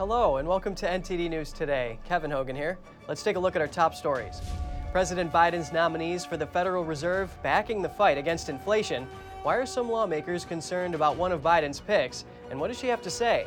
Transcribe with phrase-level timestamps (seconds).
[0.00, 1.98] Hello, and welcome to NTD News Today.
[2.06, 2.78] Kevin Hogan here.
[3.06, 4.40] Let's take a look at our top stories.
[4.92, 9.06] President Biden's nominees for the Federal Reserve backing the fight against inflation.
[9.42, 13.02] Why are some lawmakers concerned about one of Biden's picks, and what does she have
[13.02, 13.44] to say?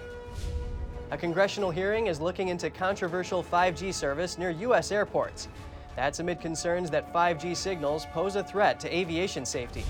[1.10, 4.92] A congressional hearing is looking into controversial 5G service near U.S.
[4.92, 5.48] airports.
[5.96, 9.84] That's amid concerns that 5G signals pose a threat to aviation safety.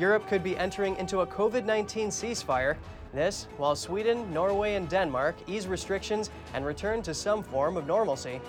[0.00, 2.74] Europe could be entering into a COVID 19 ceasefire.
[3.14, 8.40] This while Sweden, Norway, and Denmark ease restrictions and return to some form of normalcy.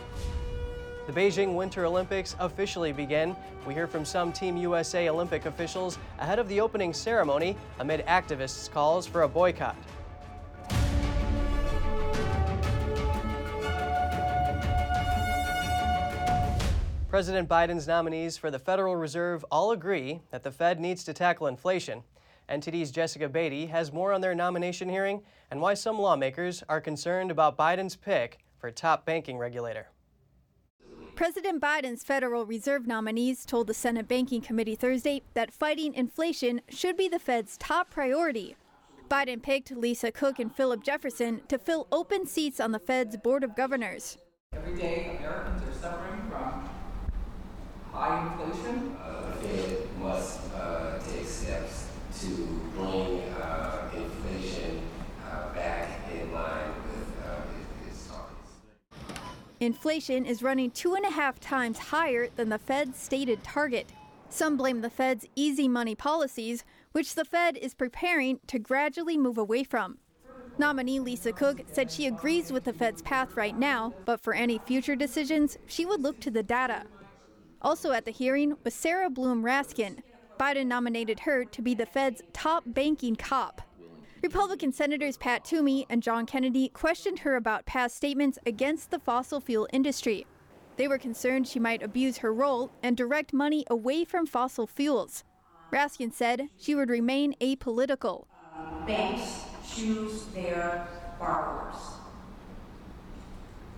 [1.06, 3.36] The Beijing Winter Olympics officially begin.
[3.68, 8.72] We hear from some Team USA Olympic officials ahead of the opening ceremony amid activists'
[8.72, 9.76] calls for a boycott.
[17.08, 21.46] President Biden's nominees for the Federal Reserve all agree that the Fed needs to tackle
[21.46, 22.02] inflation.
[22.50, 27.32] NTD's Jessica Beatty has more on their nomination hearing and why some lawmakers are concerned
[27.32, 29.88] about Biden's pick for top banking regulator.
[31.16, 36.98] President Biden's Federal Reserve nominees told the Senate Banking Committee Thursday that fighting inflation should
[36.98, 38.58] be the Fed's top priority.
[39.10, 43.44] Biden picked Lisa Cook and Philip Jefferson to fill open seats on the Fed's Board
[43.44, 44.18] of Governors.
[44.52, 46.70] Every day, Americans are suffering from
[47.94, 48.98] high inflation.
[49.02, 50.95] Uh, the Fed must uh, take steps
[52.26, 54.82] to bring uh, inflation
[55.30, 58.52] uh, back in line with uh, its targets.
[59.60, 63.92] Inflation is running two and a half times higher than the Fed's stated target.
[64.30, 69.38] Some blame the Fed's easy money policies, which the Fed is preparing to gradually move
[69.38, 70.00] away from.
[70.58, 74.58] Nominee Lisa Cook said she agrees with the Fed's path right now, but for any
[74.58, 76.84] future decisions, she would look to the data.
[77.62, 80.00] Also at the hearing was Sarah Bloom Raskin.
[80.38, 83.62] Biden nominated her to be the Fed's top banking cop.
[84.22, 89.40] Republican Senators Pat Toomey and John Kennedy questioned her about past statements against the fossil
[89.40, 90.26] fuel industry.
[90.78, 95.24] They were concerned she might abuse her role and direct money away from fossil fuels.
[95.72, 98.26] Raskin said she would remain apolitical.
[98.86, 99.44] Banks
[99.74, 100.88] choose their
[101.20, 101.76] borrowers.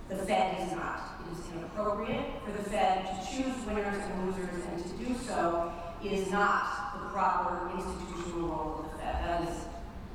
[0.09, 1.19] The Fed is not.
[1.29, 5.73] It is inappropriate for the Fed to choose winners and losers, and to do so
[6.03, 9.15] is not the proper institutional role of the Fed.
[9.23, 9.55] That is,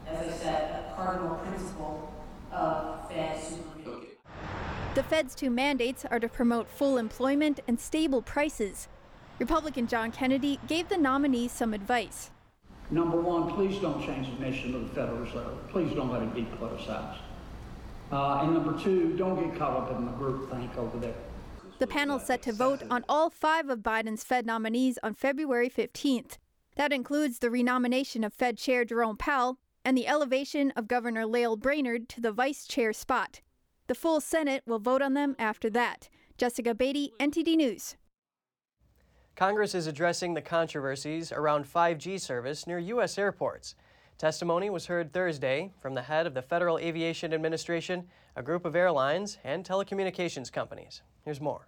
[0.09, 2.12] as I said, a cardinal principle
[2.53, 4.09] of Fed supervision.
[4.94, 8.88] The Fed's two mandates are to promote full employment and stable prices.
[9.38, 12.31] Republican John Kennedy gave the nominees some advice.
[12.91, 15.69] Number one, please don't change the mission of the Federal Reserve.
[15.71, 17.16] Please don't let it be politicized.
[18.12, 21.15] Uh, and number two, don't get caught up in the groupthink over there.
[21.82, 26.38] The panel set to vote on all five of Biden's Fed nominees on February 15th.
[26.76, 31.56] That includes the renomination of Fed Chair Jerome Powell and the elevation of Governor Lael
[31.56, 33.41] Brainard to the vice chair spot.
[33.88, 36.09] The full Senate will vote on them after that.
[36.38, 37.97] Jessica Beatty, NTD News.
[39.34, 43.19] Congress is addressing the controversies around 5G service near U.S.
[43.19, 43.75] airports.
[44.19, 48.06] Testimony was heard Thursday from the head of the Federal Aviation Administration,
[48.37, 51.03] a group of airlines, and telecommunications companies.
[51.25, 51.66] Here's more.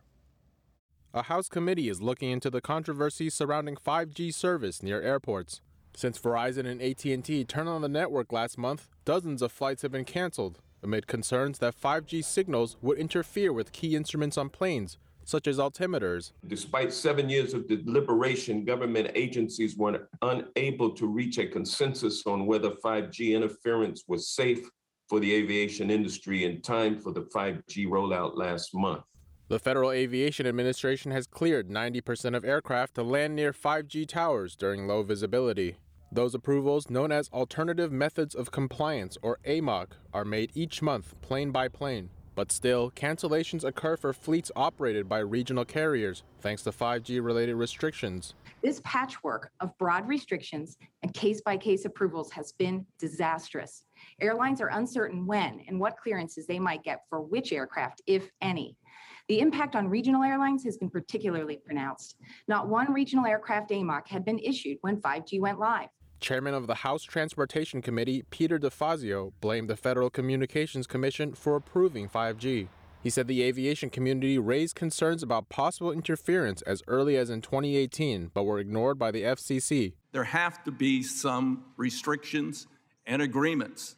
[1.16, 5.60] A House committee is looking into the controversy surrounding 5G service near airports.
[5.94, 10.04] Since Verizon and AT&T turned on the network last month, dozens of flights have been
[10.04, 15.58] canceled amid concerns that 5G signals would interfere with key instruments on planes, such as
[15.58, 16.32] altimeters.
[16.48, 22.70] Despite seven years of deliberation, government agencies were unable to reach a consensus on whether
[22.70, 24.68] 5G interference was safe
[25.08, 29.04] for the aviation industry in time for the 5G rollout last month.
[29.46, 34.86] The Federal Aviation Administration has cleared 90% of aircraft to land near 5G towers during
[34.86, 35.76] low visibility.
[36.10, 41.50] Those approvals, known as Alternative Methods of Compliance or AMOC, are made each month, plane
[41.50, 42.08] by plane.
[42.34, 48.34] But still, cancellations occur for fleets operated by regional carriers, thanks to 5G related restrictions.
[48.62, 53.84] This patchwork of broad restrictions and case by case approvals has been disastrous.
[54.22, 58.76] Airlines are uncertain when and what clearances they might get for which aircraft, if any.
[59.26, 62.16] The impact on regional airlines has been particularly pronounced.
[62.46, 65.88] Not one regional aircraft AMOC had been issued when 5G went live.
[66.20, 72.06] Chairman of the House Transportation Committee, Peter DeFazio, blamed the Federal Communications Commission for approving
[72.06, 72.68] 5G.
[73.02, 78.30] He said the aviation community raised concerns about possible interference as early as in 2018,
[78.32, 79.94] but were ignored by the FCC.
[80.12, 82.66] There have to be some restrictions
[83.06, 83.96] and agreements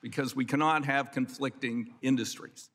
[0.00, 2.70] because we cannot have conflicting industries.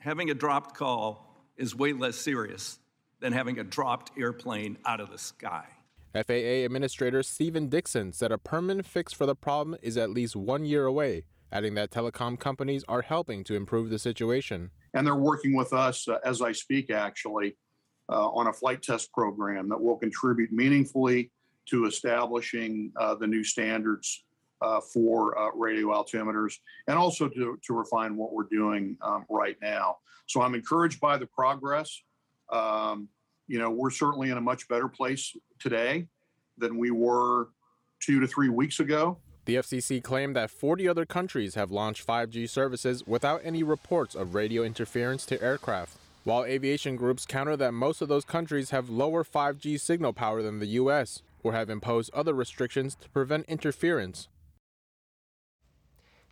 [0.00, 2.78] Having a dropped call is way less serious
[3.20, 5.66] than having a dropped airplane out of the sky.
[6.14, 10.64] FAA Administrator Stephen Dickson said a permanent fix for the problem is at least one
[10.64, 11.24] year away.
[11.52, 14.70] adding that telecom companies are helping to improve the situation.
[14.94, 17.56] And they're working with us uh, as I speak, actually,
[18.08, 21.30] uh, on a flight test program that will contribute meaningfully
[21.66, 24.24] to establishing uh, the new standards
[24.60, 26.54] uh, for uh, radio altimeters
[26.86, 29.96] and also to, to refine what we're doing um, right now.
[30.26, 32.02] So I'm encouraged by the progress.
[32.50, 33.08] Um,
[33.46, 36.06] you know, we're certainly in a much better place today
[36.58, 37.48] than we were
[38.00, 39.18] two to three weeks ago.
[39.46, 44.34] The FCC claimed that 40 other countries have launched 5G services without any reports of
[44.34, 45.96] radio interference to aircraft.
[46.22, 50.60] While aviation groups counter that most of those countries have lower 5G signal power than
[50.60, 51.22] the U.S.
[51.42, 54.28] or have imposed other restrictions to prevent interference.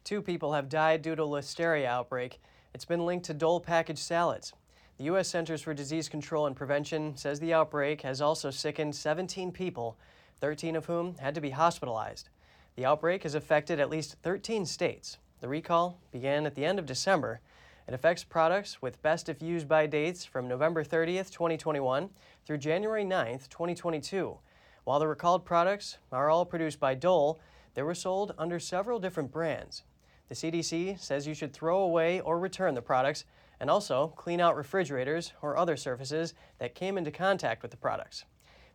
[0.08, 2.40] Two people have died due to listeria outbreak.
[2.72, 4.54] It's been linked to Dole packaged salads.
[4.96, 5.28] The U.S.
[5.28, 9.98] Centers for Disease Control and Prevention says the outbreak has also sickened 17 people,
[10.40, 12.30] 13 of whom had to be hospitalized.
[12.76, 15.18] The outbreak has affected at least 13 states.
[15.42, 17.40] The recall began at the end of December.
[17.86, 22.08] It affects products with best if used by dates from November 30th, 2021
[22.46, 24.38] through January 9th, 2022.
[24.84, 27.38] While the recalled products are all produced by Dole,
[27.74, 29.84] they were sold under several different brands.
[30.28, 33.24] The CDC says you should throw away or return the products
[33.60, 38.24] and also clean out refrigerators or other surfaces that came into contact with the products.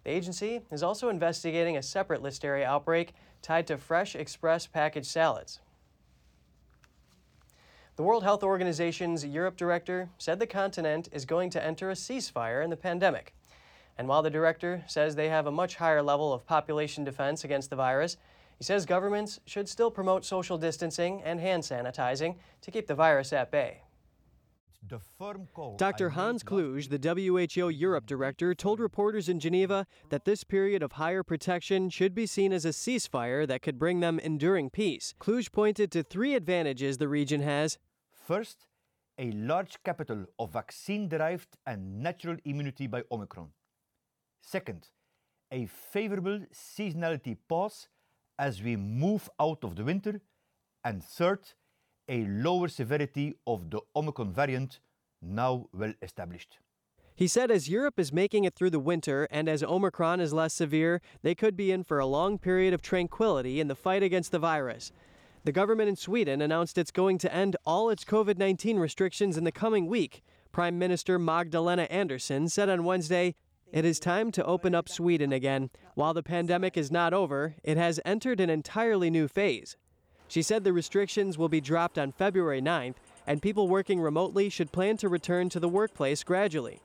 [0.03, 5.59] The agency is also investigating a separate listeria outbreak tied to fresh express packaged salads.
[7.95, 12.63] The World Health Organization's Europe director said the continent is going to enter a ceasefire
[12.63, 13.35] in the pandemic.
[13.97, 17.69] And while the director says they have a much higher level of population defense against
[17.69, 18.17] the virus,
[18.57, 23.33] he says governments should still promote social distancing and hand sanitizing to keep the virus
[23.33, 23.81] at bay.
[25.77, 26.09] Dr.
[26.09, 31.23] Hans Kluge, the WHO Europe director, told reporters in Geneva that this period of higher
[31.23, 35.13] protection should be seen as a ceasefire that could bring them enduring peace.
[35.19, 37.77] Kluge pointed to three advantages the region has.
[38.11, 38.67] First,
[39.17, 43.50] a large capital of vaccine derived and natural immunity by Omicron.
[44.41, 44.89] Second,
[45.51, 47.88] a favorable seasonality pause
[48.38, 50.21] as we move out of the winter.
[50.83, 51.39] And third,
[52.09, 54.80] a lower severity of the Omicron variant,
[55.21, 56.57] now well established.
[57.15, 60.53] He said as Europe is making it through the winter and as Omicron is less
[60.53, 64.31] severe, they could be in for a long period of tranquility in the fight against
[64.31, 64.91] the virus.
[65.44, 69.44] The government in Sweden announced it's going to end all its COVID 19 restrictions in
[69.44, 70.24] the coming week.
[70.51, 73.36] Prime Minister Magdalena Andersson said on Wednesday,
[73.74, 75.72] It is time to open up Sweden again.
[75.96, 79.78] While the pandemic is not over, it has entered an entirely new phase.
[80.28, 84.72] She said the restrictions will be dropped on February 9th, and people working remotely should
[84.72, 86.81] plan to return to the workplace gradually.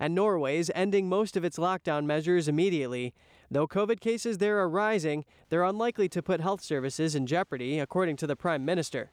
[0.00, 3.14] And Norway is ending most of its lockdown measures immediately.
[3.48, 8.16] Though COVID cases there are rising, they're unlikely to put health services in jeopardy, according
[8.16, 9.12] to the Prime Minister.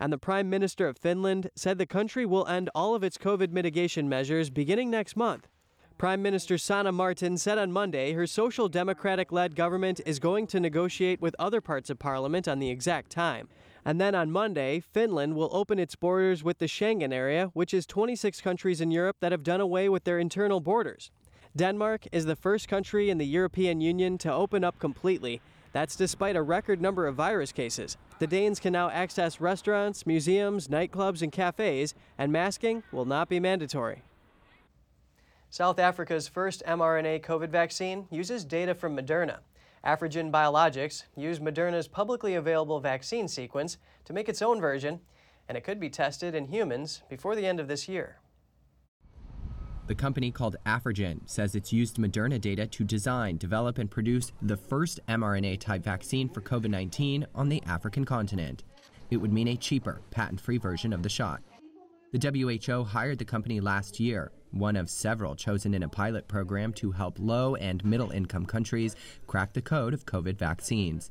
[0.00, 3.52] And the Prime Minister of Finland said the country will end all of its COVID
[3.52, 5.46] mitigation measures beginning next month.
[5.98, 10.60] Prime Minister Sanna Marin said on Monday her Social Democratic led government is going to
[10.60, 13.48] negotiate with other parts of parliament on the exact time.
[13.84, 17.84] And then on Monday, Finland will open its borders with the Schengen area, which is
[17.84, 21.10] 26 countries in Europe that have done away with their internal borders.
[21.56, 25.40] Denmark is the first country in the European Union to open up completely.
[25.72, 27.96] That's despite a record number of virus cases.
[28.20, 33.40] The Danes can now access restaurants, museums, nightclubs, and cafes, and masking will not be
[33.40, 34.04] mandatory.
[35.50, 39.38] South Africa's first mRNA COVID vaccine uses data from Moderna.
[39.82, 45.00] Afrigen Biologics used Moderna's publicly available vaccine sequence to make its own version,
[45.48, 48.18] and it could be tested in humans before the end of this year.
[49.86, 54.58] The company called Afrigen says it's used Moderna data to design, develop, and produce the
[54.58, 58.64] first mRNA type vaccine for COVID 19 on the African continent.
[59.10, 61.40] It would mean a cheaper, patent free version of the shot.
[62.10, 66.72] The WHO hired the company last year, one of several chosen in a pilot program
[66.74, 68.96] to help low and middle income countries
[69.26, 71.10] crack the code of COVID vaccines.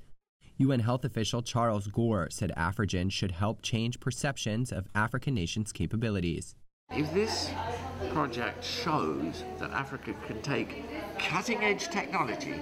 [0.58, 6.56] UN health official Charles Gore said Afrigen should help change perceptions of African nations' capabilities.
[6.89, 7.51] If this
[8.12, 10.84] project shows that Africa can take
[11.20, 12.56] cutting edge technology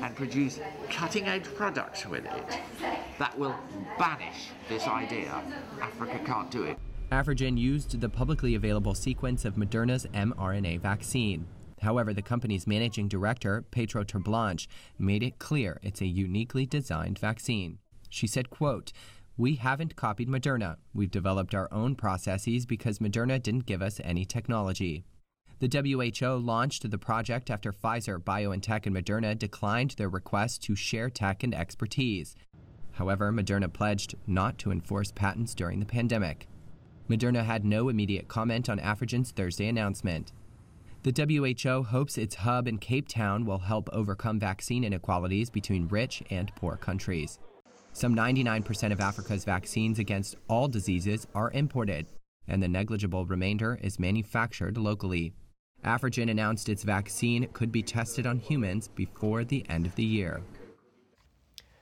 [0.00, 0.58] and produce
[0.90, 2.60] cutting edge products with it,
[3.20, 3.54] that will
[3.96, 5.40] banish this idea
[5.80, 6.76] Africa can't do it.
[7.12, 11.46] Afrigen used the publicly available sequence of Moderna's mRNA vaccine.
[11.80, 14.66] However, the company's managing director, Petro Terblanche,
[14.98, 17.78] made it clear it's a uniquely designed vaccine.
[18.08, 18.92] She said, quote,
[19.36, 20.78] we haven't copied Moderna.
[20.94, 25.04] We've developed our own processes because Moderna didn't give us any technology.
[25.60, 31.08] The WHO launched the project after Pfizer, BioNTech, and Moderna declined their request to share
[31.08, 32.34] tech and expertise.
[32.92, 36.48] However, Moderna pledged not to enforce patents during the pandemic.
[37.08, 40.32] Moderna had no immediate comment on Afrigen's Thursday announcement.
[41.02, 41.12] The
[41.64, 46.52] WHO hopes its hub in Cape Town will help overcome vaccine inequalities between rich and
[46.56, 47.38] poor countries.
[47.92, 52.06] Some 99% of Africa's vaccines against all diseases are imported,
[52.48, 55.32] and the negligible remainder is manufactured locally.
[55.84, 60.42] Afrigen announced its vaccine could be tested on humans before the end of the year.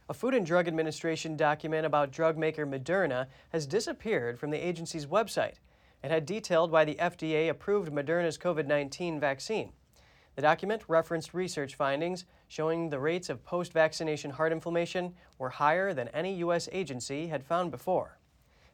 [0.06, 5.06] A Food and Drug Administration document about drug maker Moderna has disappeared from the agency's
[5.06, 5.54] website.
[6.02, 9.72] It had detailed why the FDA approved Moderna's COVID 19 vaccine.
[10.36, 15.94] The document referenced research findings showing the rates of post vaccination heart inflammation were higher
[15.94, 16.68] than any U.S.
[16.70, 18.18] agency had found before.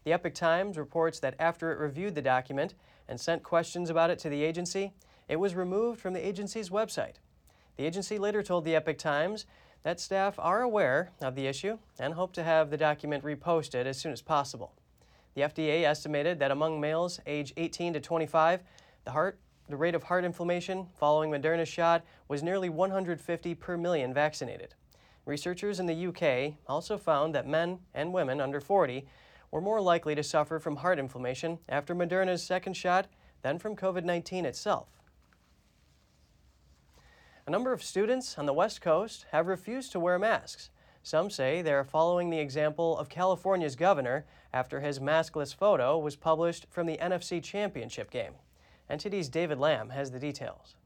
[0.03, 2.75] The Epoch Times reports that after it reviewed the document
[3.07, 4.95] and sent questions about it to the agency,
[5.29, 7.17] it was removed from the agency's website.
[7.77, 9.47] The agency later told the Epoch Times
[9.83, 13.99] that staff are aware of the issue and hope to have the document reposted as
[13.99, 14.75] soon as possible.
[15.35, 18.63] The FDA estimated that among males age 18 to 25,
[19.05, 24.13] the heart the rate of heart inflammation following Moderna's shot was nearly 150 per million
[24.13, 24.75] vaccinated.
[25.25, 29.07] Researchers in the UK also found that men and women under 40
[29.53, 33.07] were more likely to suffer from heart inflammation after Moderna's second shot
[33.43, 35.00] than from COVID 19 itself.
[37.47, 40.71] A number of students on the West Coast have refused to wear masks.
[41.03, 46.17] Some say they are following the example of California's governor after his maskless photo was
[46.17, 48.35] published from the NFC Championship game.
[48.91, 50.77] NTD's David Lamb has the details.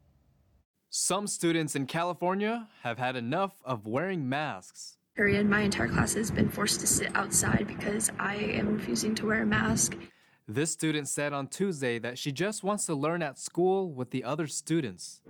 [0.90, 4.96] Some students in California have had enough of wearing masks.
[5.16, 5.49] Period.
[5.49, 9.42] My entire class has been forced to sit outside because I am refusing to wear
[9.42, 9.96] a mask.
[10.47, 14.23] This student said on Tuesday that she just wants to learn at school with the
[14.25, 15.23] other students.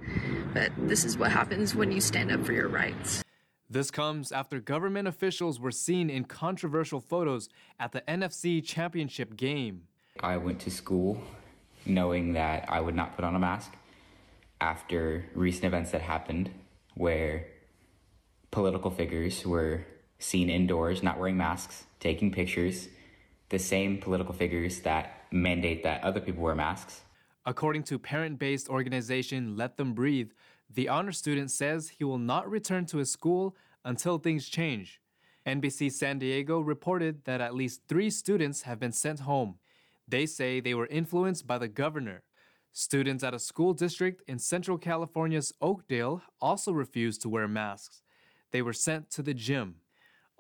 [0.52, 3.22] But this is what happens when you stand up for your rights.
[3.70, 9.82] This comes after government officials were seen in controversial photos at the NFC Championship game.
[10.18, 11.22] I went to school
[11.86, 13.72] knowing that I would not put on a mask
[14.60, 16.50] after recent events that happened
[16.94, 17.46] where
[18.50, 19.86] political figures were
[20.18, 22.88] seen indoors not wearing masks, taking pictures,
[23.48, 27.02] the same political figures that mandate that other people wear masks.
[27.46, 30.30] According to parent based organization Let Them Breathe,
[30.72, 35.00] the honor student says he will not return to his school until things change.
[35.46, 39.56] NBC San Diego reported that at least three students have been sent home.
[40.08, 42.22] They say they were influenced by the governor.
[42.72, 48.02] Students at a school district in Central California's Oakdale also refused to wear masks.
[48.52, 49.76] They were sent to the gym.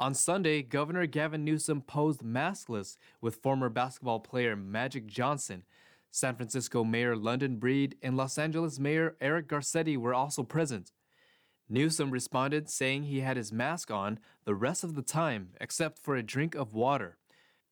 [0.04, 5.62] On Sunday, Governor Gavin Newsom posed maskless with former basketball player Magic Johnson.
[6.10, 10.92] San Francisco Mayor London Breed and Los Angeles Mayor Eric Garcetti were also present.
[11.70, 16.16] Newsom responded saying he had his mask on the rest of the time except for
[16.16, 17.16] a drink of water.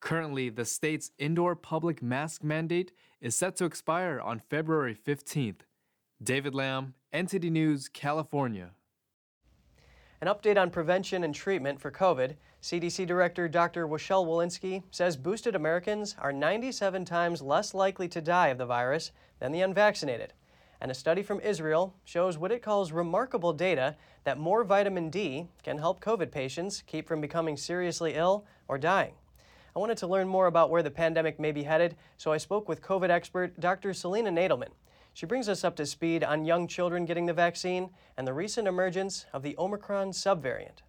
[0.01, 5.67] Currently, the state's indoor public mask mandate is set to expire on February 15th.
[6.23, 8.71] David Lamb, NTD News, California.
[10.23, 12.37] An update on prevention and treatment for COVID.
[12.63, 13.89] CDC Director Dr.
[13.89, 19.11] Rochelle Walensky says boosted Americans are 97 times less likely to die of the virus
[19.41, 20.33] than the unvaccinated.
[20.81, 25.49] And a study from Israel shows what it calls remarkable data that more vitamin D
[25.65, 29.15] can help COVID patients keep from becoming seriously ill or dying.
[29.75, 32.69] I wanted to learn more about where the pandemic may be headed, so I spoke
[32.69, 33.93] with COVID expert Dr.
[33.93, 34.71] Selena Nadelman.
[35.15, 38.67] She brings us up to speed on young children getting the vaccine and the recent
[38.67, 40.81] emergence of the Omicron subvariant.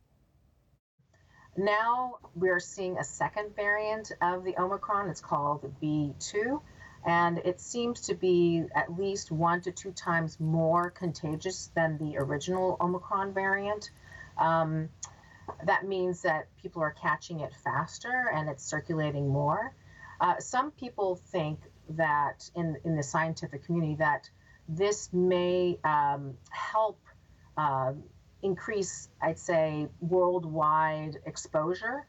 [1.57, 5.09] Now we're seeing a second variant of the Omicron.
[5.09, 6.61] It's called B2,
[7.05, 12.17] and it seems to be at least one to two times more contagious than the
[12.17, 13.91] original Omicron variant.
[14.37, 14.89] Um,
[15.65, 19.75] that means that people are catching it faster and it's circulating more.
[20.21, 21.59] Uh, some people think
[21.89, 24.29] that in in the scientific community that
[24.67, 26.99] this may um, help
[27.57, 27.93] uh,
[28.41, 32.05] increase, I'd say, worldwide exposure,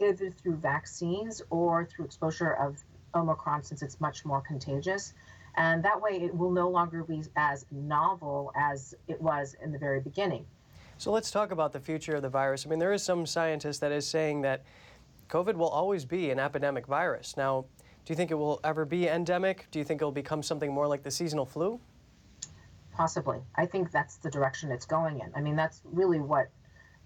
[0.00, 2.82] either through vaccines or through exposure of
[3.14, 5.14] Omicron, since it's much more contagious.
[5.56, 9.78] And that way, it will no longer be as novel as it was in the
[9.78, 10.44] very beginning.
[10.98, 12.66] So let's talk about the future of the virus.
[12.66, 14.64] I mean, there is some scientist that is saying that
[15.28, 17.36] COVID will always be an epidemic virus.
[17.36, 17.66] Now,
[18.06, 19.66] do you think it will ever be endemic?
[19.72, 21.80] Do you think it will become something more like the seasonal flu?
[22.94, 23.40] Possibly.
[23.56, 25.32] I think that's the direction it's going in.
[25.34, 26.48] I mean, that's really what,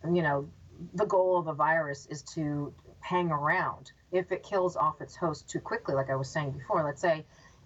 [0.04, 0.46] you know,
[0.94, 3.92] the goal of a virus is to hang around.
[4.12, 7.24] If it kills off its host too quickly, like I was saying before, let's say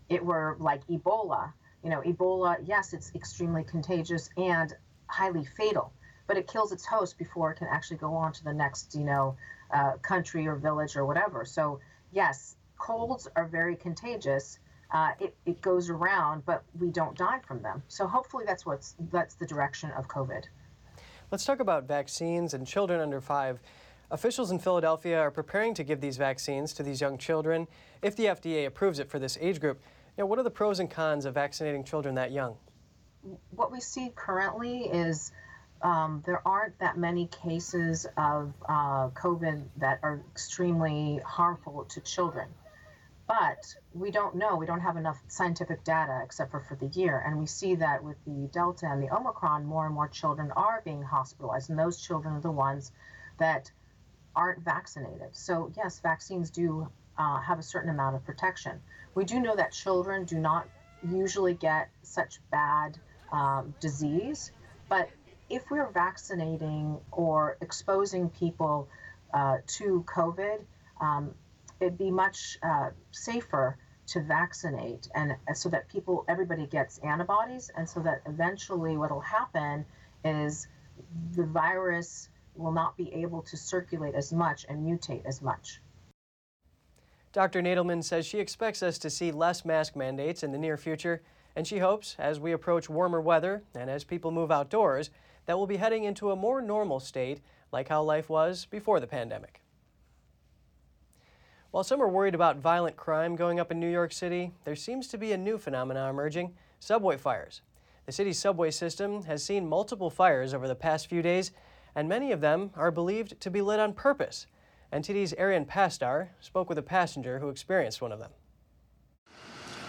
[0.09, 1.53] it were like Ebola.
[1.83, 4.73] You know, Ebola, yes, it's extremely contagious and
[5.09, 5.93] highly fatal.
[6.27, 9.05] but it kills its host before it can actually go on to the next, you
[9.05, 9.37] know,
[9.73, 11.45] uh, country or village or whatever.
[11.45, 11.81] So
[12.13, 14.59] yes, colds are very contagious.
[14.91, 17.83] Uh, it, it goes around, but we don't die from them.
[17.89, 20.45] So hopefully that's what's that's the direction of COVID.
[21.31, 23.59] Let's talk about vaccines and children under five.
[24.11, 27.67] Officials in Philadelphia are preparing to give these vaccines to these young children
[28.03, 29.81] if the FDA approves it for this age group.
[30.17, 32.57] You know, what are the pros and cons of vaccinating children that young?
[33.51, 35.33] What we see currently is
[35.83, 42.49] um, there aren't that many cases of uh, COVID that are extremely harmful to children.
[43.27, 44.57] But we don't know.
[44.57, 47.23] We don't have enough scientific data except for for the year.
[47.25, 50.83] And we see that with the Delta and the Omicron, more and more children are
[50.85, 51.71] being hospitalized.
[51.71, 52.93] And those children are the ones
[53.39, 53.71] that
[54.37, 55.29] aren't vaccinated.
[55.33, 58.81] So, yes, vaccines do uh, have a certain amount of protection.
[59.15, 60.69] We do know that children do not
[61.09, 62.99] usually get such bad
[63.33, 64.53] um, disease,
[64.89, 65.09] but
[65.49, 68.89] if we're vaccinating or exposing people
[69.33, 70.61] uh, to COVID,
[71.01, 71.35] um,
[71.81, 73.77] it'd be much uh, safer
[74.07, 79.85] to vaccinate and so that people everybody gets antibodies and so that eventually what'll happen
[80.25, 80.69] is
[81.35, 85.81] the virus will not be able to circulate as much and mutate as much.
[87.33, 87.63] Dr.
[87.63, 91.21] Nadelman says she expects us to see less mask mandates in the near future,
[91.57, 95.11] and she hopes as we approach warmer weather and as people move outdoors
[95.47, 97.41] that we'll be heading into a more normal state
[97.73, 99.64] like how life was before the pandemic.
[101.75, 105.09] While some are worried about violent crime going up in New York City, there seems
[105.09, 107.63] to be a new phenomenon emerging subway fires.
[108.07, 111.51] The city's subway system has seen multiple fires over the past few days,
[111.97, 114.47] and many of them are believed to be lit on purpose.
[114.93, 118.31] NTD's Arian Pastar spoke with a passenger who experienced one of them.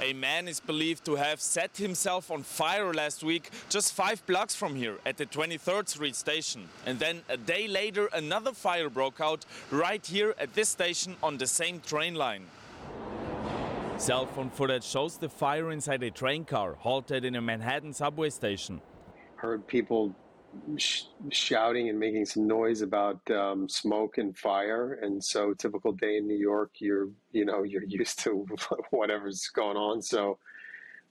[0.01, 4.53] A man is believed to have set himself on fire last week just five blocks
[4.53, 6.67] from here at the 23rd Street station.
[6.85, 11.37] And then a day later, another fire broke out right here at this station on
[11.37, 12.45] the same train line.
[13.97, 18.29] Cell phone footage shows the fire inside a train car halted in a Manhattan subway
[18.29, 18.81] station.
[19.37, 20.13] Heard people
[20.77, 24.99] sh- shouting and making some noise about um, smoke and fire.
[25.01, 28.45] And so, typical day in New York, you're you know you're used to
[28.89, 30.01] whatever's going on.
[30.01, 30.37] So,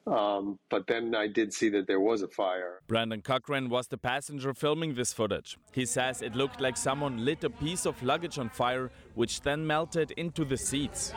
[0.07, 2.81] um, but then I did see that there was a fire.
[2.87, 5.59] Brandon Cochran was the passenger filming this footage.
[5.73, 9.67] He says it looked like someone lit a piece of luggage on fire, which then
[9.67, 11.13] melted into the seats.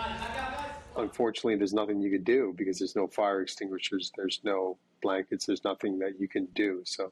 [0.96, 5.64] Unfortunately, there's nothing you could do because there's no fire extinguishers, there's no blankets, there's
[5.64, 6.82] nothing that you can do.
[6.86, 7.12] So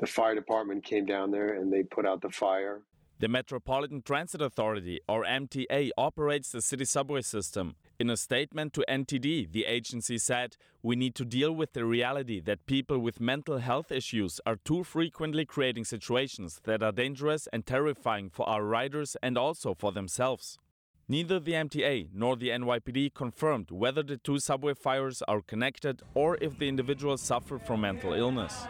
[0.00, 2.80] the fire department came down there and they put out the fire.
[3.20, 7.76] The Metropolitan Transit Authority, or MTA, operates the city subway system.
[7.98, 12.40] In a statement to NTD, the agency said, We need to deal with the reality
[12.40, 17.66] that people with mental health issues are too frequently creating situations that are dangerous and
[17.66, 20.58] terrifying for our riders and also for themselves.
[21.06, 26.38] Neither the MTA nor the NYPD confirmed whether the two subway fires are connected or
[26.40, 28.66] if the individuals suffer from mental illness.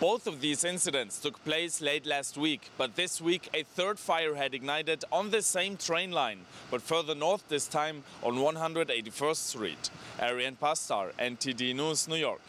[0.00, 4.36] Both of these incidents took place late last week, but this week a third fire
[4.36, 6.38] had ignited on the same train line,
[6.70, 9.90] but further north this time on 181st Street.
[10.20, 12.42] Arian Pastar, NTD News, New York.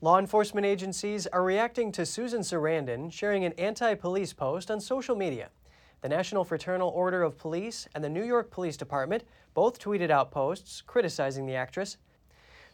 [0.00, 5.14] Law enforcement agencies are reacting to Susan Sarandon sharing an anti police post on social
[5.14, 5.50] media.
[6.00, 10.30] The National Fraternal Order of Police and the New York Police Department both tweeted out
[10.30, 11.98] posts criticizing the actress.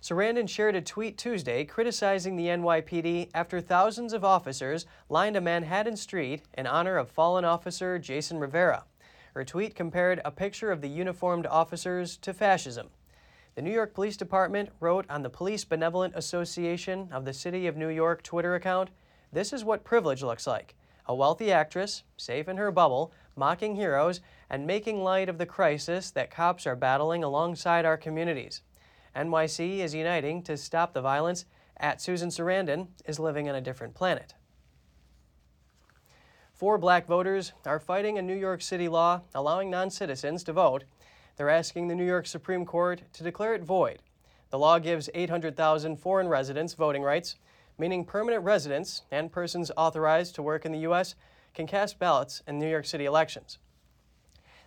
[0.06, 5.96] Sarandon shared a tweet Tuesday criticizing the NYPD after thousands of officers lined a Manhattan
[5.96, 8.84] street in honor of fallen officer Jason Rivera.
[9.34, 12.90] Her tweet compared a picture of the uniformed officers to fascism.
[13.56, 17.76] The New York Police Department wrote on the Police Benevolent Association of the City of
[17.76, 18.90] New York Twitter account
[19.32, 20.76] This is what privilege looks like.
[21.06, 26.12] A wealthy actress, safe in her bubble, mocking heroes, and making light of the crisis
[26.12, 28.62] that cops are battling alongside our communities.
[29.16, 31.46] NYC is uniting to stop the violence.
[31.78, 34.34] At Susan Sarandon is living on a different planet.
[36.52, 40.84] Four black voters are fighting a New York City law allowing non citizens to vote.
[41.36, 43.98] They're asking the New York Supreme Court to declare it void.
[44.50, 47.36] The law gives 800,000 foreign residents voting rights,
[47.78, 51.14] meaning permanent residents and persons authorized to work in the U.S.
[51.52, 53.58] can cast ballots in New York City elections.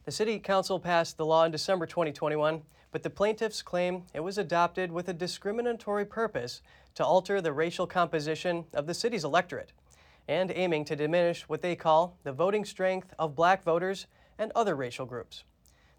[0.05, 4.37] The City Council passed the law in December 2021 but the plaintiffs claim it was
[4.37, 6.61] adopted with a discriminatory purpose
[6.95, 9.71] to alter the racial composition of the city's electorate
[10.27, 14.75] and aiming to diminish what they call the voting strength of black voters and other
[14.75, 15.43] racial groups.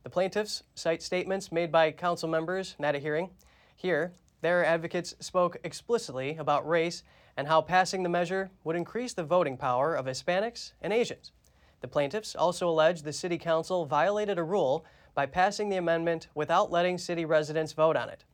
[0.02, 3.30] The plaintiffs cite statements made by council members at a hearing.
[3.76, 7.02] Here, their advocates spoke explicitly about race
[7.36, 11.32] and how passing the measure would increase the voting power of Hispanics and Asians.
[11.80, 16.70] The plaintiffs also allege the City Council violated a rule by passing the amendment without
[16.70, 18.24] letting city residents vote on it.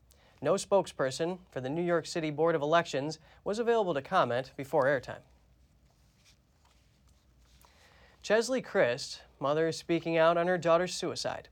[0.43, 4.85] No spokesperson for the New York City Board of Elections was available to comment before
[4.85, 5.23] airtime.
[8.23, 11.49] Cheslie Kryst, mother, is speaking out on her daughter's suicide.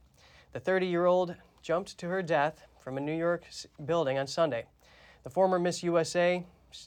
[0.51, 3.45] The 30 year old jumped to her death from a New York
[3.85, 4.65] building on Sunday.
[5.23, 6.45] The former Miss USA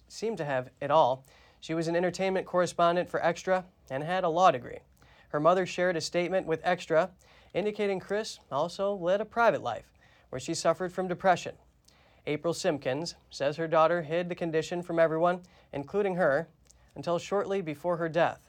[0.08, 1.24] seemed to have it all.
[1.60, 4.78] She was an entertainment correspondent for Extra and had a law degree.
[5.30, 7.10] Her mother shared a statement with Extra
[7.54, 9.92] indicating Kryst also led a private life
[10.30, 11.54] where she suffered from depression.
[12.26, 15.40] April Simpkins says her daughter hid the condition from everyone,
[15.72, 16.48] including her,
[16.94, 18.48] until shortly before her death.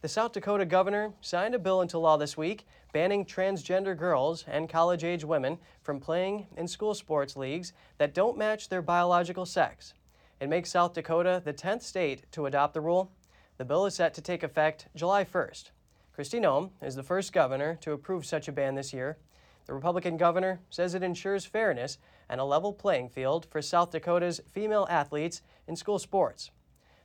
[0.00, 4.68] The South Dakota governor signed a bill into law this week banning transgender girls and
[4.68, 9.94] college age women from playing in school sports leagues that don't match their biological sex.
[10.40, 13.10] It makes South Dakota the 10th state to adopt the rule.
[13.56, 15.70] The bill is set to take effect July 1st.
[16.16, 19.18] Kristi Noem is the first governor to approve such a ban this year.
[19.66, 21.98] The Republican governor says it ensures fairness
[22.28, 26.52] and a level playing field for South Dakota's female athletes in school sports.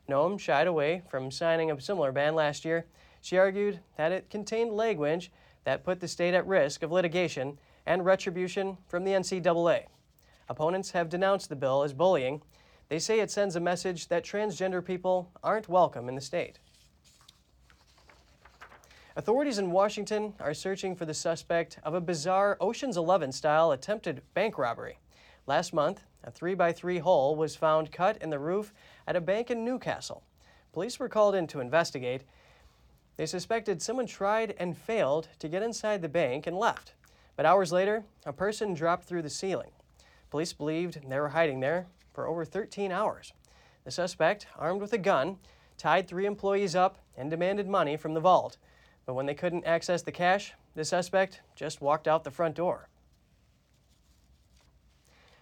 [0.08, 2.86] Noem shied away from signing a similar ban last year.
[3.20, 5.32] She argued that it contained language
[5.64, 9.86] that put the state at risk of litigation and retribution from the NCAA.
[10.48, 12.42] Opponents have denounced the bill as bullying.
[12.88, 16.60] They say it sends a message that transgender people aren't welcome in the state.
[19.20, 24.22] Authorities in Washington are searching for the suspect of a bizarre Ocean's 11 style attempted
[24.32, 24.98] bank robbery.
[25.46, 28.72] Last month, a 3 by 3 hole was found cut in the roof
[29.06, 30.22] at a bank in Newcastle.
[30.72, 32.22] Police were called in to investigate.
[33.18, 36.94] They suspected someone tried and failed to get inside the bank and left.
[37.36, 39.72] But hours later, a person dropped through the ceiling.
[40.30, 43.34] Police believed they were hiding there for over 13 hours.
[43.84, 45.36] The suspect, armed with a gun,
[45.76, 48.56] tied three employees up and demanded money from the vault.
[49.06, 52.88] But when they couldn't access the cash, the suspect just walked out the front door.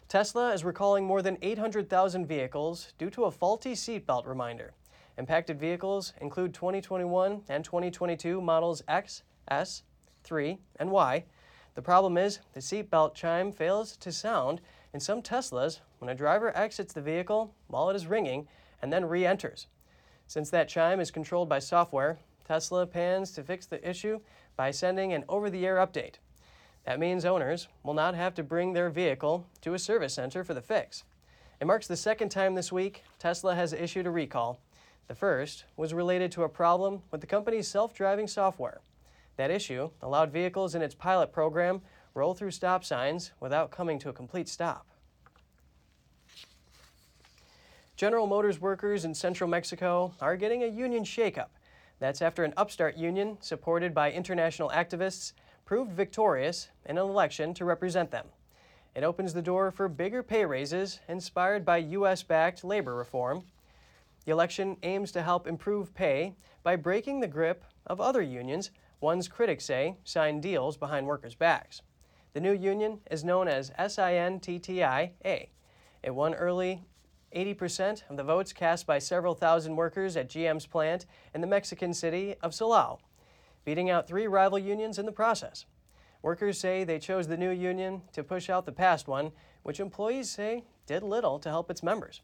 [0.09, 4.73] Tesla is recalling more than 800,000 vehicles due to a faulty seatbelt reminder.
[5.19, 9.83] Impacted vehicles include 2021 and 2022 models X, S,
[10.25, 11.25] 3, and Y.
[11.75, 14.61] The problem is the seatbelt chime fails to sound
[14.95, 18.49] in some Teslas when a driver exits the vehicle while it is ringing
[18.81, 19.67] and then re enters.
[20.27, 24.21] Since that chime is controlled by software, Tesla plans to fix the issue
[24.57, 26.15] by sending an over the air update.
[26.87, 30.55] That means owners will not have to bring their vehicle to a service center for
[30.55, 31.05] the fix.
[31.61, 34.63] It marks the second time this week Tesla has issued a recall.
[35.09, 38.81] The first was related to a problem with the company's self driving software.
[39.37, 41.83] That issue allowed vehicles in its pilot program
[42.15, 44.87] roll through stop signs without coming to a complete stop.
[47.95, 51.49] General Motors workers in central Mexico are getting a union shakeup
[51.99, 55.33] that's after an upstart union, supported by international activists,
[55.65, 58.27] proved victorious in an election to represent them.
[58.95, 62.23] It opens the door for bigger pay raises inspired by U.S.
[62.23, 63.45] backed labor reform.
[64.25, 69.29] The election aims to help improve pay by breaking the grip of other unions, ones
[69.29, 71.83] critics say sign deals behind workers' backs.
[72.33, 75.11] The new union is known as SINTTIA.
[76.03, 76.83] It won early
[77.35, 81.93] 80% of the votes cast by several thousand workers at GM's plant in the Mexican
[81.93, 82.99] city of Silao,
[83.65, 85.67] beating out three rival unions in the process.
[86.23, 90.31] Workers say they chose the new union to push out the past one, which employees
[90.31, 92.23] say did little to help its members.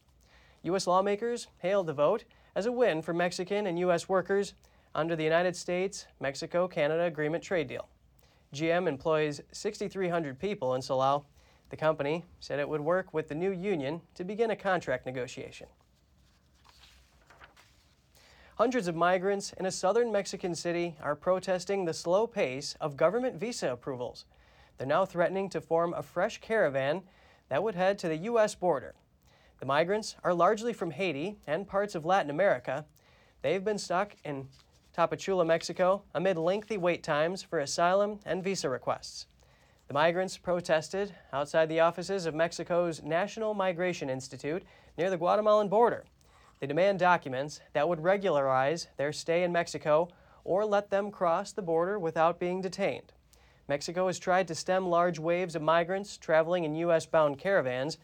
[0.62, 0.86] U.S.
[0.86, 4.08] lawmakers hailed the vote as a win for Mexican and U.S.
[4.08, 4.54] workers
[4.94, 7.88] under the United States Mexico Canada Agreement trade deal.
[8.54, 11.24] GM employs 6,300 people in Silao
[11.70, 15.66] the company said it would work with the new union to begin a contract negotiation.
[18.56, 23.34] Hundreds of migrants in a southern Mexican city are protesting the slow pace of government
[23.34, 24.26] visa approvals.
[24.78, 27.02] They're now threatening to form a fresh caravan
[27.48, 28.54] that would head to the U.S.
[28.54, 28.94] border.
[29.58, 32.84] The migrants are largely from Haiti and parts of Latin America.
[33.42, 34.48] They've been stuck in
[34.96, 39.26] Tapachula, Mexico, amid lengthy wait times for asylum and visa requests.
[39.86, 44.62] The migrants protested outside the offices of Mexico's National Migration Institute
[44.96, 46.04] near the Guatemalan border.
[46.58, 50.08] They demand documents that would regularize their stay in Mexico
[50.42, 53.12] or let them cross the border without being detained.
[53.68, 57.04] Mexico has tried to stem large waves of migrants traveling in U.S.
[57.04, 57.98] bound caravans.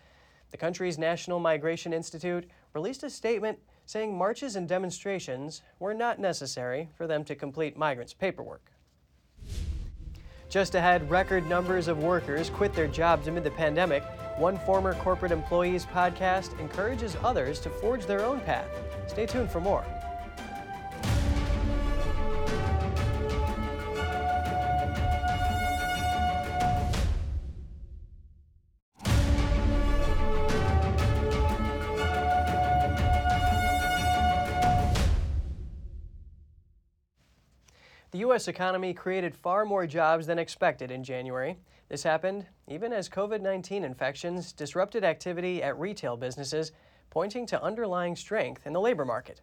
[0.50, 6.90] The country's National Migration Institute released a statement saying marches and demonstrations were not necessary
[6.94, 8.69] for them to complete migrants' paperwork.
[10.50, 14.02] Just ahead, record numbers of workers quit their jobs amid the pandemic.
[14.36, 18.66] One former corporate employee's podcast encourages others to forge their own path.
[19.06, 19.84] Stay tuned for more.
[38.40, 38.48] U.S.
[38.48, 41.58] economy created far more jobs than expected in January.
[41.90, 46.72] This happened even as COVID 19 infections disrupted activity at retail businesses,
[47.10, 49.42] pointing to underlying strength in the labor market.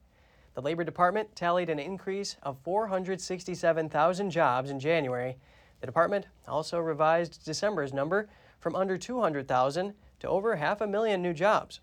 [0.55, 5.37] The Labor Department tallied an increase of 467,000 jobs in January.
[5.79, 8.27] The department also revised December's number
[8.59, 11.81] from under 200,000 to over half a million new jobs.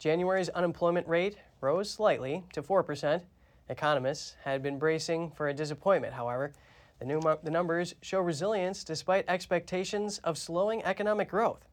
[0.00, 3.22] January's unemployment rate rose slightly to 4%.
[3.68, 6.52] Economists had been bracing for a disappointment, however.
[6.98, 11.64] The, new, the numbers show resilience despite expectations of slowing economic growth.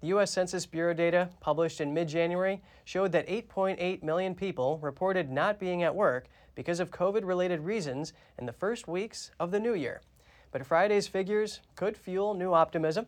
[0.00, 0.30] The U.S.
[0.30, 5.82] Census Bureau data published in mid January showed that 8.8 million people reported not being
[5.82, 10.02] at work because of COVID related reasons in the first weeks of the new year.
[10.52, 13.06] But Friday's figures could fuel new optimism.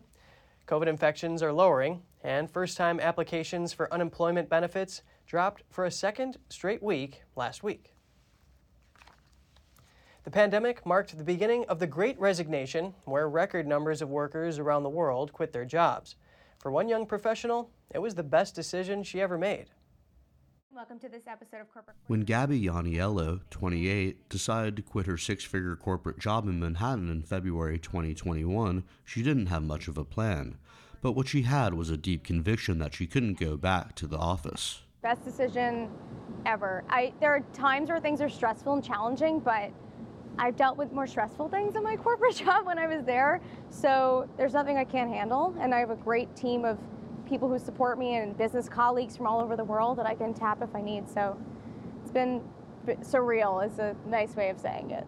[0.67, 6.37] COVID infections are lowering, and first time applications for unemployment benefits dropped for a second
[6.49, 7.90] straight week last week.
[10.23, 14.83] The pandemic marked the beginning of the Great Resignation, where record numbers of workers around
[14.83, 16.15] the world quit their jobs.
[16.59, 19.71] For one young professional, it was the best decision she ever made.
[20.71, 21.97] Welcome to this episode of Corporate.
[22.05, 27.23] When Gabby Yaniello, 28, decided to quit her six figure corporate job in Manhattan in
[27.23, 30.59] February 2021, she didn't have much of a plan.
[31.01, 34.19] But what she had was a deep conviction that she couldn't go back to the
[34.19, 34.83] office.
[35.01, 35.89] Best decision
[36.45, 36.83] ever.
[36.89, 39.71] I, there are times where things are stressful and challenging, but
[40.37, 43.41] I've dealt with more stressful things in my corporate job when I was there.
[43.69, 45.55] So there's nothing I can't handle.
[45.59, 46.77] And I have a great team of
[47.27, 50.33] people who support me and business colleagues from all over the world that I can
[50.33, 51.09] tap if I need.
[51.09, 51.37] So
[52.01, 52.41] it's been
[53.01, 55.07] surreal, is a nice way of saying it.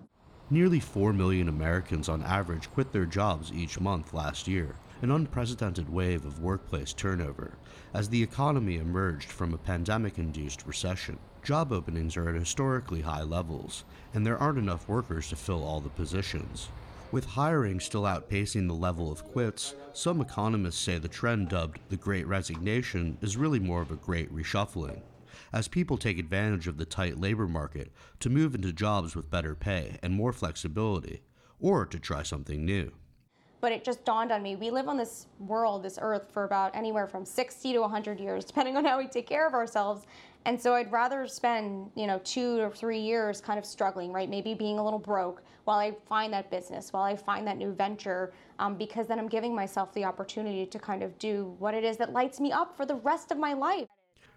[0.50, 5.90] Nearly 4 million Americans on average quit their jobs each month last year, an unprecedented
[5.90, 7.58] wave of workplace turnover,
[7.94, 11.18] as the economy emerged from a pandemic induced recession.
[11.44, 15.82] Job openings are at historically high levels, and there aren't enough workers to fill all
[15.82, 16.70] the positions.
[17.12, 21.98] With hiring still outpacing the level of quits, some economists say the trend dubbed the
[21.98, 25.02] Great Resignation is really more of a great reshuffling,
[25.52, 29.54] as people take advantage of the tight labor market to move into jobs with better
[29.54, 31.24] pay and more flexibility,
[31.60, 32.90] or to try something new.
[33.64, 36.76] But it just dawned on me we live on this world, this earth, for about
[36.76, 40.06] anywhere from 60 to 100 years, depending on how we take care of ourselves.
[40.46, 44.30] And so I'd rather spend, you know, two or three years kind of struggling, right?
[44.30, 47.72] Maybe being a little broke while I find that business, while I find that new
[47.72, 51.86] venture, um, because then I'm giving myself the opportunity to kind of do what it
[51.86, 53.88] is that lights me up for the rest of my life.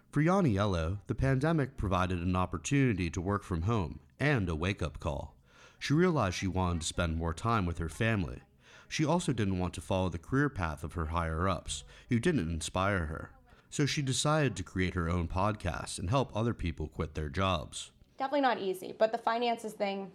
[0.09, 5.01] For Yaniello, the pandemic provided an opportunity to work from home and a wake up
[5.01, 5.35] call.
[5.77, 8.41] She realized she wanted to spend more time with her family.
[8.87, 12.49] She also didn't want to follow the career path of her higher ups, who didn't
[12.49, 13.31] inspire her
[13.77, 17.91] so she decided to create her own podcast and help other people quit their jobs.
[18.17, 20.09] Definitely not easy, but the finances thing,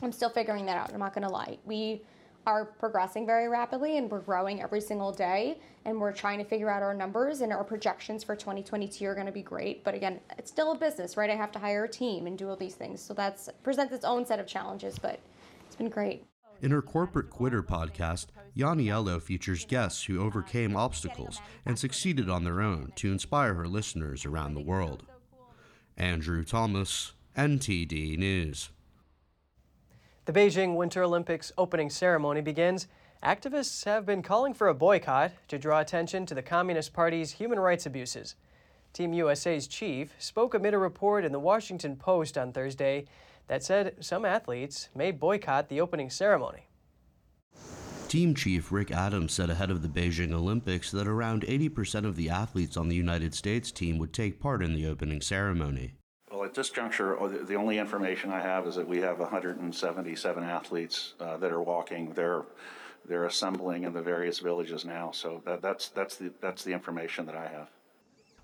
[0.00, 0.94] I'm still figuring that out.
[0.94, 1.58] I'm not going to lie.
[1.66, 2.00] We
[2.46, 6.70] are progressing very rapidly and we're growing every single day and we're trying to figure
[6.70, 10.18] out our numbers and our projections for 2022 are going to be great but again
[10.38, 12.74] it's still a business right i have to hire a team and do all these
[12.74, 15.20] things so that's presents its own set of challenges but
[15.68, 16.24] it's been great
[16.62, 22.60] in her Corporate Quitter podcast, Yaniello features guests who overcame obstacles and succeeded on their
[22.60, 25.04] own to inspire her listeners around the world.
[25.96, 28.70] Andrew Thomas, NTD News.
[30.24, 32.86] The Beijing Winter Olympics opening ceremony begins.
[33.24, 37.58] Activists have been calling for a boycott to draw attention to the Communist Party's human
[37.58, 38.36] rights abuses.
[38.92, 43.06] Team USA's chief spoke amid a report in the Washington Post on Thursday
[43.48, 46.68] that said some athletes may boycott the opening ceremony.
[48.12, 52.28] Team Chief Rick Adams said ahead of the Beijing Olympics that around 80% of the
[52.28, 55.94] athletes on the United States team would take part in the opening ceremony.
[56.30, 60.44] Well, at this juncture, uh, the only information I have is that we have 177
[60.44, 62.12] athletes uh, that are walking.
[62.12, 62.42] They're
[63.06, 65.10] they're assembling in the various villages now.
[65.12, 67.70] So that, that's that's the that's the information that I have.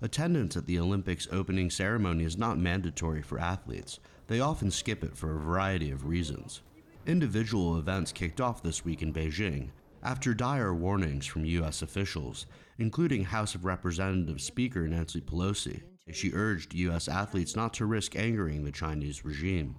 [0.01, 3.99] Attendance at the Olympics opening ceremony is not mandatory for athletes.
[4.25, 6.61] They often skip it for a variety of reasons.
[7.05, 9.69] Individual events kicked off this week in Beijing
[10.03, 11.81] after dire warnings from U.S.
[11.81, 12.45] officials,
[12.77, 15.81] including House of Representatives Speaker Nancy Pelosi.
[16.11, 17.07] She urged U.S.
[17.07, 19.75] athletes not to risk angering the Chinese regime.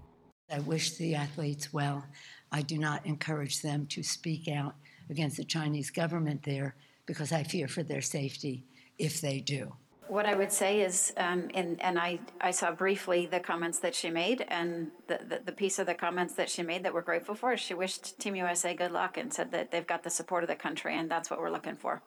[0.52, 2.04] I wish the athletes well.
[2.52, 4.74] I do not encourage them to speak out
[5.08, 6.74] against the Chinese government there
[7.06, 8.64] because I fear for their safety
[8.98, 9.72] if they do.
[10.10, 13.94] What I would say is, um, and, and I, I saw briefly the comments that
[13.94, 17.00] she made, and the, the, the piece of the comments that she made that we're
[17.02, 17.56] grateful for.
[17.56, 20.56] She wished Team USA good luck and said that they've got the support of the
[20.56, 22.02] country, and that's what we're looking for.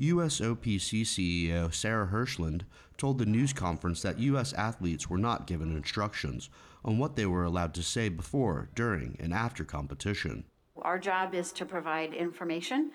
[0.00, 2.62] USOPC CEO Sarah Hirshland
[2.96, 4.54] told the news conference that U.S.
[4.54, 6.48] athletes were not given instructions
[6.82, 10.44] on what they were allowed to say before, during, and after competition.
[10.80, 12.92] Our job is to provide information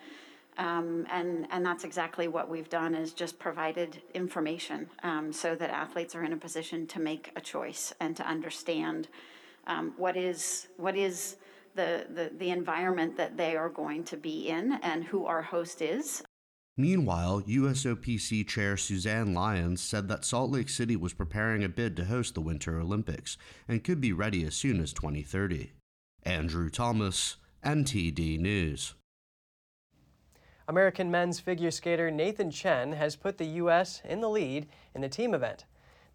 [0.57, 5.69] um, and, and that's exactly what we've done is just provided information um, so that
[5.69, 9.07] athletes are in a position to make a choice and to understand
[9.67, 11.37] um, what is, what is
[11.75, 15.81] the, the, the environment that they are going to be in and who our host
[15.81, 16.23] is.
[16.75, 22.05] Meanwhile, USOPC Chair Susanne Lyons said that Salt Lake City was preparing a bid to
[22.05, 25.73] host the Winter Olympics and could be ready as soon as 2030.
[26.23, 27.35] Andrew Thomas,
[27.65, 28.93] NTD News.
[30.69, 34.03] American men's figure skater Nathan Chen has put the U.S.
[34.05, 35.65] in the lead in the team event.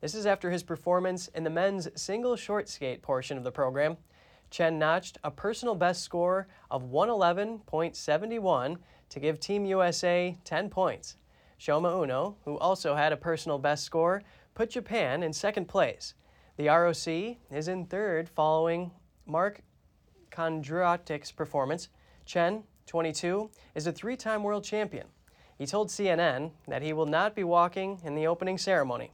[0.01, 3.97] This is after his performance in the men's single short skate portion of the program.
[4.51, 8.77] Chen notched a personal best score of 111.71
[9.09, 11.17] to give Team USA 10 points.
[11.59, 14.23] Shoma Uno, who also had a personal best score,
[14.55, 16.15] put Japan in second place.
[16.59, 17.09] The ROC
[17.51, 18.93] is in third following
[19.27, 19.63] Mark
[20.31, 21.89] Kondratiuk's performance.
[22.25, 25.07] Chen 22, is a three time world champion.
[25.57, 29.13] He told CNN that he will not be walking in the opening ceremony.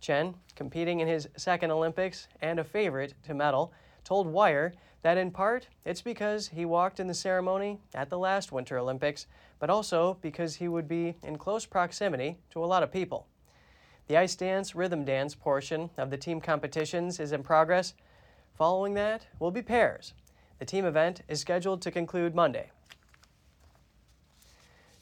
[0.00, 3.72] Chen, competing in his second Olympics and a favorite to medal,
[4.04, 4.72] told Wire
[5.02, 9.26] that in part it's because he walked in the ceremony at the last Winter Olympics,
[9.58, 13.26] but also because he would be in close proximity to a lot of people.
[14.08, 17.94] The ice dance rhythm dance portion of the team competitions is in progress.
[18.56, 20.12] Following that will be pairs.
[20.58, 22.70] The team event is scheduled to conclude Monday.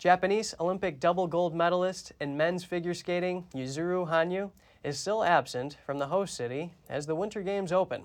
[0.03, 4.51] Japanese Olympic double gold medalist in men's figure skating Yuzuru Hanyu
[4.83, 8.03] is still absent from the host city as the Winter Games open.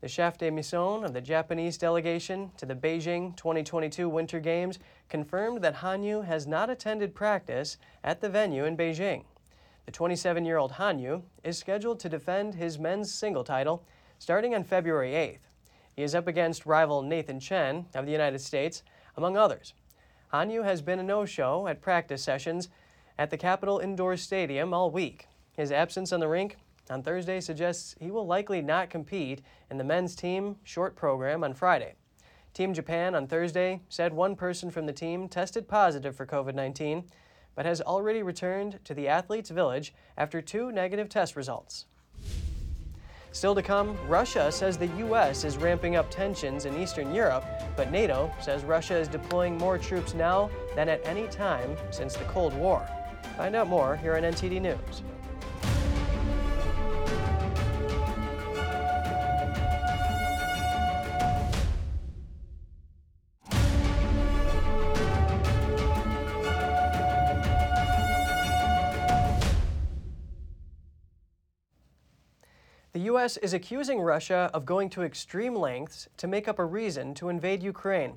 [0.00, 5.60] The chef de mission of the Japanese delegation to the Beijing 2022 Winter Games confirmed
[5.62, 9.24] that Hanyu has not attended practice at the venue in Beijing.
[9.86, 13.84] The 27 year old Hanyu is scheduled to defend his men's single title
[14.20, 15.48] starting on February 8th.
[15.96, 18.84] He is up against rival Nathan Chen of the United States,
[19.16, 19.74] among others.
[20.32, 22.70] Hanyu has been a no-show at practice sessions
[23.18, 25.28] at the Capital Indoor Stadium all week.
[25.52, 26.56] His absence on the rink
[26.88, 31.52] on Thursday suggests he will likely not compete in the men's team short program on
[31.52, 31.96] Friday.
[32.54, 37.04] Team Japan on Thursday said one person from the team tested positive for COVID 19,
[37.54, 41.84] but has already returned to the athletes' village after two negative test results.
[43.32, 45.44] Still to come, Russia says the U.S.
[45.44, 50.12] is ramping up tensions in Eastern Europe, but NATO says Russia is deploying more troops
[50.12, 52.86] now than at any time since the Cold War.
[53.38, 55.02] Find out more here on NTD News.
[73.12, 73.36] U.S.
[73.36, 77.62] is accusing Russia of going to extreme lengths to make up a reason to invade
[77.62, 78.16] Ukraine.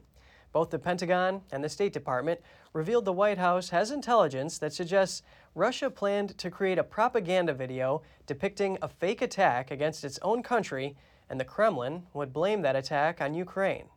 [0.53, 2.39] Both the Pentagon and the State Department
[2.71, 5.21] revealed the White House has intelligence that suggests
[5.53, 10.95] Russia planned to create a propaganda video depicting a fake attack against its own country,
[11.29, 13.87] and the Kremlin would blame that attack on Ukraine.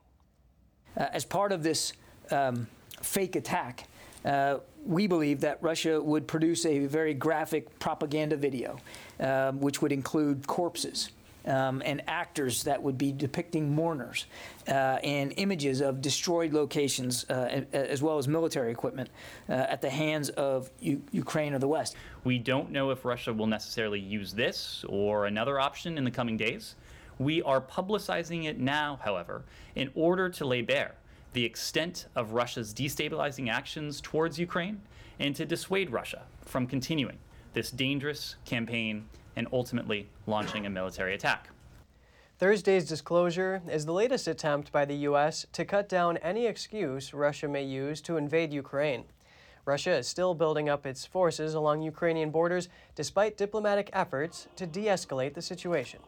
[0.97, 1.93] Uh, as part of this
[2.33, 2.67] um,
[3.03, 3.85] fake attack,
[4.29, 8.79] uh, we believe that Russia would produce a very graphic propaganda video,
[9.21, 11.11] um, which would include corpses.
[11.47, 14.27] Um, and actors that would be depicting mourners
[14.67, 19.09] uh, and images of destroyed locations uh, as well as military equipment
[19.49, 21.97] uh, at the hands of U- Ukraine or the West.
[22.25, 26.37] We don't know if Russia will necessarily use this or another option in the coming
[26.37, 26.75] days.
[27.19, 29.43] We are publicizing it now, however,
[29.75, 30.97] in order to lay bare
[31.33, 34.81] the extent of Russia's destabilizing actions towards Ukraine
[35.18, 37.18] and to dissuade Russia from continuing
[37.55, 39.05] this dangerous campaign
[39.37, 41.51] and ultimately launching a military attack.
[42.39, 45.45] Thursday's disclosure is the latest attempt by the U.S.
[45.53, 49.05] to cut down any excuse Russia may use to invade Ukraine.
[49.64, 54.85] Russia is still building up its forces along Ukrainian borders despite diplomatic efforts to de
[54.85, 56.01] escalate the situation.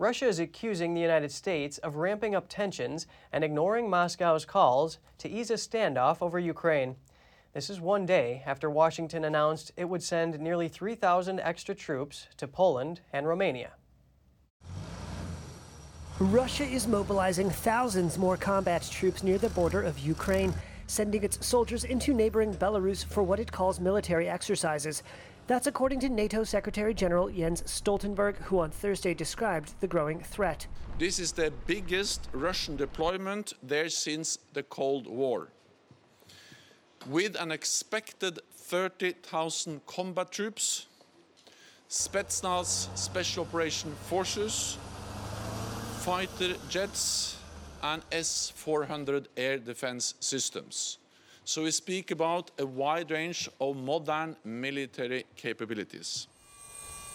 [0.00, 5.28] Russia is accusing the United States of ramping up tensions and ignoring Moscow's calls to
[5.28, 6.94] ease a standoff over Ukraine.
[7.52, 12.46] This is one day after Washington announced it would send nearly 3,000 extra troops to
[12.46, 13.72] Poland and Romania.
[16.20, 20.54] Russia is mobilizing thousands more combat troops near the border of Ukraine.
[20.88, 25.02] sending its soldiers into neighboring Belarus for what it calls military exercises.
[25.48, 30.66] That's according to NATO Secretary General Jens Stoltenberg, who on Thursday described the growing threat.
[30.98, 35.48] This is the biggest Russian deployment there since the Cold War.
[37.08, 40.84] With an expected 30,000 combat troops,
[41.88, 44.76] Spetsnaz Special Operation Forces,
[46.00, 47.38] fighter jets,
[47.82, 50.98] and S 400 air defense systems.
[51.48, 56.26] So we speak about a wide range of modern military capabilities.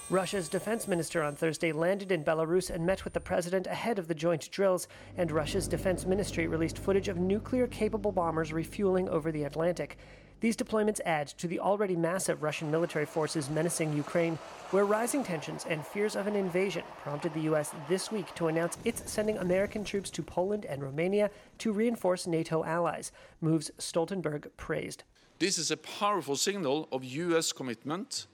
[0.10, 4.08] Russia's defense minister on Thursday landed in Belarus and met with the president ahead of
[4.08, 9.32] the joint drills, and Russia's defense ministry released footage of nuclear capable bombers refueling over
[9.32, 10.00] the Atlantic.
[10.44, 14.38] These deployments add to the already massive Russian military forces menacing Ukraine,
[14.72, 17.72] where rising tensions and fears of an invasion prompted the U.S.
[17.88, 22.66] this week to announce it's sending American troops to Poland and Romania to reinforce NATO
[22.66, 25.06] allies, moves Stoltenberg praised.
[25.40, 27.54] This is a powerful signal of U.S.
[27.54, 28.28] commitment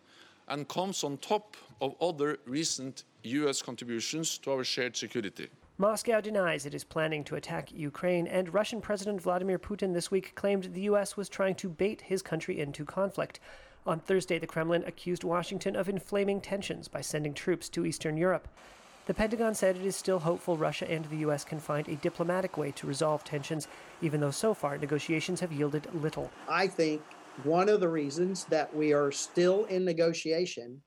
[0.48, 3.62] and comes on top of other recent U.S.
[3.62, 5.50] contributions to our shared security.
[5.82, 10.36] Moscow denies it is planning to attack Ukraine, and Russian President Vladimir Putin this week
[10.36, 11.16] claimed the U.S.
[11.16, 13.40] was trying to bait his country into conflict.
[13.88, 18.50] On Thursday, the Kremlin accused Washington of inflaming tensions by sending troops to Eastern Europe.
[19.06, 21.46] The Pentagon said it is still hopeful Russia and the U.S.
[21.46, 23.70] can find a diplomatic way to resolve tensions,
[24.02, 26.30] even though so far negotiations have yielded little.
[26.50, 27.02] I think
[27.46, 30.82] one of the reasons that we are still in negotiation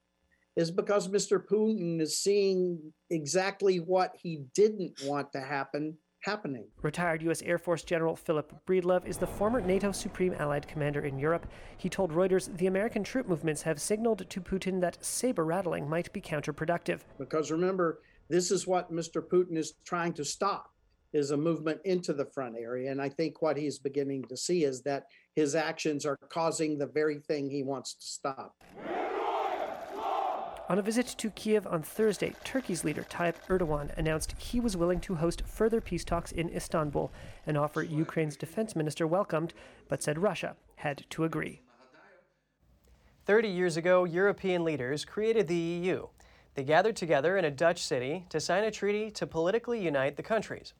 [0.56, 1.42] is because Mr.
[1.44, 6.66] Putin is seeing exactly what he didn't want to happen happening.
[6.82, 7.42] Retired U.S.
[7.42, 11.46] Air Force General Philip Breedlove is the former NATO Supreme Allied Commander in Europe.
[11.76, 16.12] He told Reuters the American troop movements have signaled to Putin that saber rattling might
[16.12, 17.00] be counterproductive.
[17.18, 19.20] Because remember, this is what Mr.
[19.20, 20.70] Putin is trying to stop
[21.12, 24.64] is a movement into the front area and I think what he's beginning to see
[24.64, 28.54] is that his actions are causing the very thing he wants to stop.
[30.68, 35.00] On a visit to Kiev on Thursday, Turkey's leader Tayyip Erdogan announced he was willing
[35.00, 37.12] to host further peace talks in Istanbul,
[37.46, 39.54] an offer Ukraine's defense minister welcomed,
[39.88, 41.60] but said Russia had to agree.
[43.26, 46.06] 30 years ago, European leaders created the EU.
[46.54, 50.22] They gathered together in a Dutch city to sign a treaty to politically unite the
[50.22, 50.74] countries.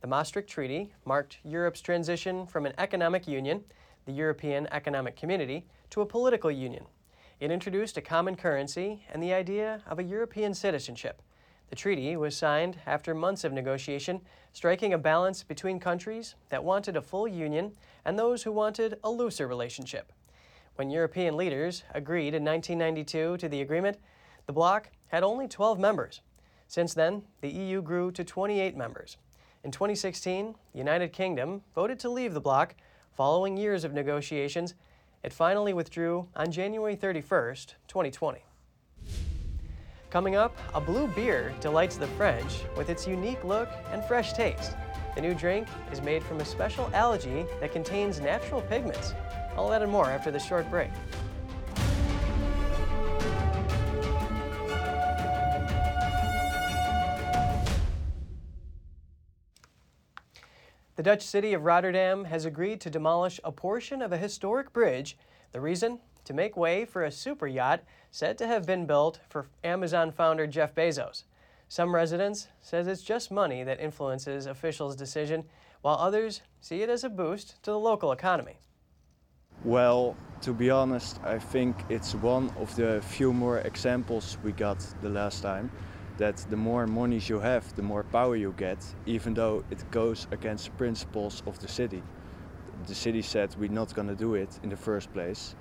[0.00, 3.64] The Maastricht Treaty marked Europe's transition from an economic union,
[4.06, 6.84] the European Economic Community, to a political union,
[7.40, 11.20] it introduced a common currency and the idea of a European citizenship.
[11.70, 14.20] The treaty was signed after months of negotiation,
[14.52, 17.72] striking a balance between countries that wanted a full union
[18.04, 20.12] and those who wanted a looser relationship.
[20.76, 23.98] When European leaders agreed in 1992 to the agreement,
[24.46, 26.20] the bloc had only 12 members.
[26.66, 29.16] Since then, the EU grew to 28 members.
[29.62, 32.74] In 2016, the United Kingdom voted to leave the bloc
[33.12, 34.74] following years of negotiations
[35.24, 38.44] it finally withdrew on January 31st, 2020.
[40.10, 44.76] Coming up, a blue beer delights the French with its unique look and fresh taste.
[45.14, 49.14] The new drink is made from a special algae that contains natural pigments.
[49.56, 50.90] All that and more after this short break.
[60.96, 65.18] The Dutch city of Rotterdam has agreed to demolish a portion of a historic bridge.
[65.50, 65.98] The reason?
[66.26, 67.80] To make way for a super yacht
[68.12, 71.24] said to have been built for Amazon founder Jeff Bezos.
[71.68, 75.44] Some residents says it's just money that influences officials' decision,
[75.82, 78.58] while others see it as a boost to the local economy.
[79.64, 84.78] Well, to be honest, I think it's one of the few more examples we got
[85.02, 85.72] the last time
[86.16, 90.26] that the more monies you have, the more power you get, even though it goes
[90.30, 92.02] against principles of the city.
[92.86, 95.54] The city said we're not going to do it in the first place.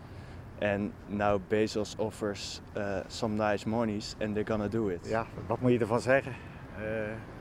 [0.61, 5.07] And now Bezos offers uh, some nice monies and they're gonna do it.
[5.09, 6.33] Ja, wat moet je ervan zeggen?
[6.79, 6.85] Uh,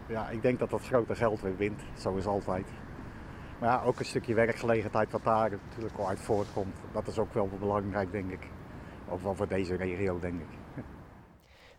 [0.08, 2.66] ja, ik denk dat dat grote geld weer wint, zoals altijd.
[3.58, 6.76] Maar ja, ook een stukje werkgelegenheid wat daar natuurlijk al uit voortkomt.
[6.92, 8.48] Dat is ook wel belangrijk, denk ik.
[9.08, 10.58] Ook wel voor deze regio, denk ik.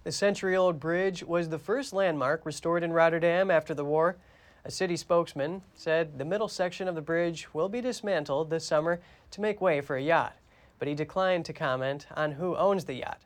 [0.03, 4.17] The century old bridge was the first landmark restored in Rotterdam after the war.
[4.65, 8.99] A city spokesman said the middle section of the bridge will be dismantled this summer
[9.31, 10.35] to make way for a yacht,
[10.77, 13.21] but he declined to comment on who owns the yacht.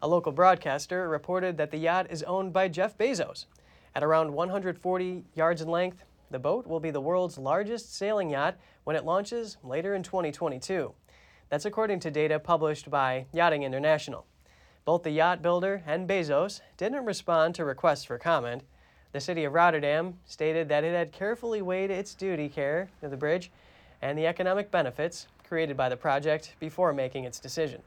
[0.00, 3.44] A local broadcaster reported that the yacht is owned by Jeff Bezos.
[3.94, 8.56] At around 140 yards in length, the boat will be the world's largest sailing yacht
[8.84, 10.94] when it launches later in 2022.
[11.50, 14.24] That's according to data published by Yachting International.
[14.84, 18.62] Both the yacht builder and Bezos didn't respond to requests for comment.
[19.12, 23.16] The city of Rotterdam stated that it had carefully weighed its duty care to the
[23.16, 23.52] bridge
[24.00, 27.82] and the economic benefits created by the project before making its decision.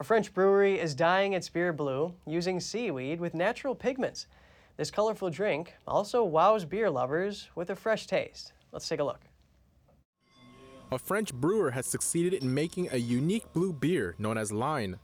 [0.00, 4.26] A French brewery is dyeing its beer blue using seaweed with natural pigments.
[4.76, 8.52] This colorful drink also wows beer lovers with a fresh taste.
[8.72, 9.27] Let's take a look.
[10.90, 14.98] A French brewer has succeeded in making a unique blue beer known as Line.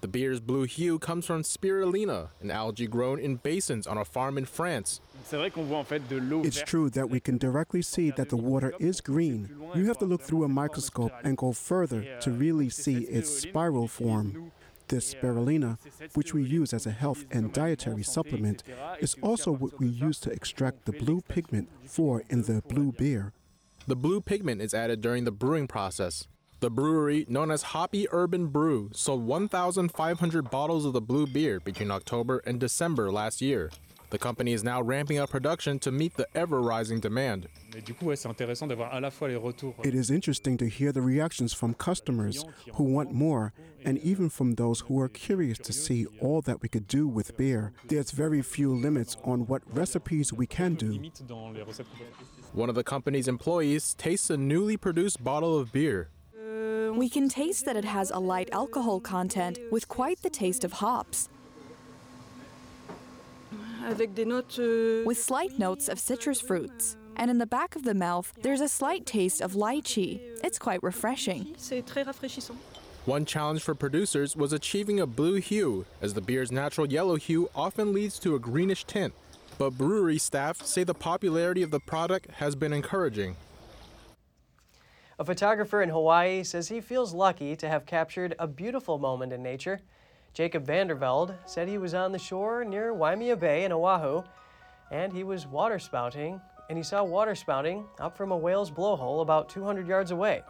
[0.00, 4.36] The beer's blue hue comes from spirulina, an algae grown in basins on a farm
[4.36, 5.00] in France.
[5.30, 9.48] It's true that we can directly see that the water is green.
[9.76, 13.86] You have to look through a microscope and go further to really see its spiral
[13.86, 14.50] form.
[14.88, 15.78] This spirulina,
[16.14, 18.64] which we use as a health and dietary supplement,
[18.98, 23.32] is also what we use to extract the blue pigment for in the blue beer.
[23.88, 26.28] The blue pigment is added during the brewing process.
[26.60, 31.90] The brewery, known as Hoppy Urban Brew, sold 1,500 bottles of the blue beer between
[31.90, 33.70] October and December last year.
[34.10, 37.48] The company is now ramping up production to meet the ever rising demand.
[37.74, 37.90] It
[39.94, 42.44] is interesting to hear the reactions from customers
[42.74, 43.52] who want more,
[43.84, 47.36] and even from those who are curious to see all that we could do with
[47.36, 47.72] beer.
[47.86, 51.10] There's very few limits on what recipes we can do.
[52.52, 56.08] One of the company's employees tastes a newly produced bottle of beer.
[56.94, 60.72] We can taste that it has a light alcohol content with quite the taste of
[60.72, 61.28] hops.
[63.88, 66.96] With slight notes of citrus fruits.
[67.16, 70.20] And in the back of the mouth, there's a slight taste of lychee.
[70.44, 71.56] It's quite refreshing.
[73.06, 77.48] One challenge for producers was achieving a blue hue, as the beer's natural yellow hue
[77.54, 79.14] often leads to a greenish tint.
[79.56, 83.36] But brewery staff say the popularity of the product has been encouraging.
[85.18, 89.42] A photographer in Hawaii says he feels lucky to have captured a beautiful moment in
[89.42, 89.80] nature.
[90.38, 94.22] Jacob Vandervelde said he was on the shore near Waimea Bay in Oahu,
[94.92, 99.20] and he was water spouting, and he saw water spouting up from a whale's blowhole
[99.20, 100.44] about 200 yards away.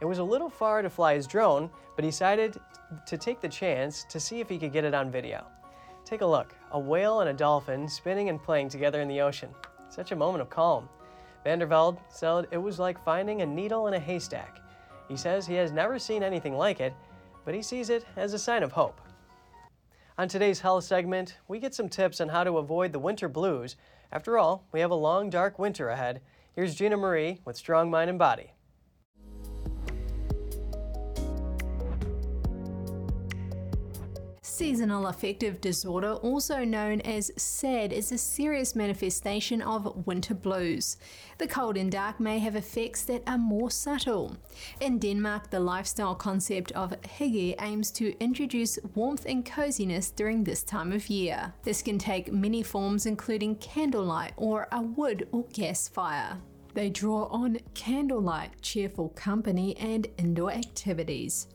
[0.00, 2.58] It was a little far to fly his drone, but he decided
[3.04, 5.44] to take the chance to see if he could get it on video.
[6.06, 9.50] Take a look a whale and a dolphin spinning and playing together in the ocean.
[9.90, 10.88] Such a moment of calm.
[11.44, 14.62] Vandervelde said it was like finding a needle in a haystack.
[15.08, 16.94] He says he has never seen anything like it,
[17.44, 18.98] but he sees it as a sign of hope.
[20.20, 23.76] On today's health segment, we get some tips on how to avoid the winter blues.
[24.12, 26.20] After all, we have a long, dark winter ahead.
[26.54, 28.52] Here's Gina Marie with Strong Mind and Body.
[34.60, 40.98] Seasonal affective disorder, also known as SAD, is a serious manifestation of winter blues.
[41.38, 44.36] The cold and dark may have effects that are more subtle.
[44.82, 50.62] In Denmark, the lifestyle concept of hygge aims to introduce warmth and coziness during this
[50.62, 51.54] time of year.
[51.62, 56.36] This can take many forms, including candlelight or a wood or gas fire.
[56.74, 61.48] They draw on candlelight, cheerful company, and indoor activities.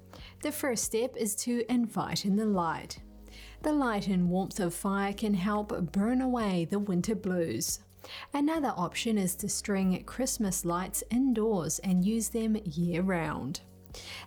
[0.45, 2.99] The first step is to invite in the light.
[3.63, 7.79] The light and warmth of fire can help burn away the winter blues.
[8.31, 13.61] Another option is to string Christmas lights indoors and use them year round.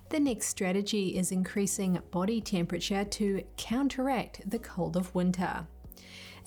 [0.09, 5.69] The next strategy is increasing body temperature to counteract the cold of winter.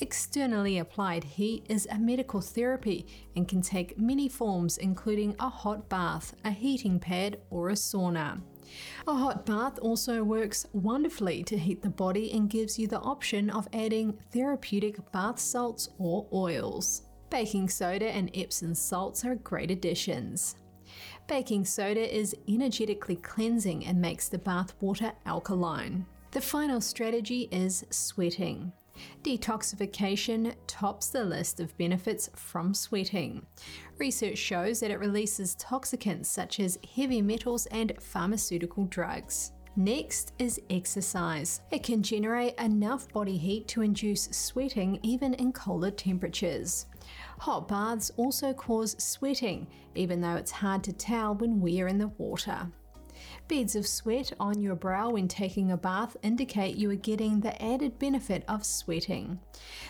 [0.02, 3.06] Externally applied heat is a medical therapy
[3.38, 8.42] and can take many forms, including a hot bath, a heating pad, or a sauna.
[9.08, 13.50] A hot bath also works wonderfully to heat the body and gives you the option
[13.50, 17.04] of adding therapeutic bath salts or oils.
[17.30, 20.56] Baking soda and Epsom salts are great additions.
[21.28, 26.06] Baking soda is energetically cleansing and makes the bath water alkaline.
[26.32, 28.74] The final strategy is sweating.
[29.24, 33.46] Detoxification tops the list of benefits from sweating.
[33.98, 39.52] Research shows that it releases toxicants such as heavy metals and pharmaceutical drugs.
[39.78, 41.62] Next is exercise.
[41.72, 46.88] It can generate enough body heat to induce sweating even in colder temperatures.
[47.40, 51.98] Hot baths also cause sweating, even though it's hard to tell when we are in
[51.98, 52.70] the water.
[53.52, 57.62] Beads of sweat on your brow when taking a bath indicate you are getting the
[57.62, 59.42] added benefit of sweating.